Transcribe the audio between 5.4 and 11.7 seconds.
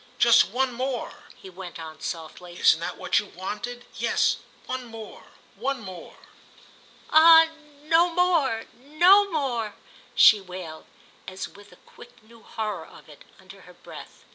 one more." "Ah no more—no more!" she wailed, as